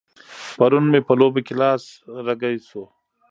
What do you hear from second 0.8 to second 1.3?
مې په